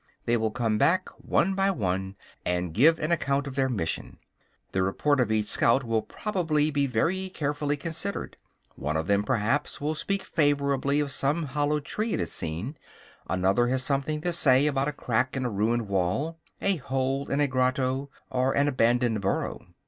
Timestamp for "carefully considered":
7.29-8.35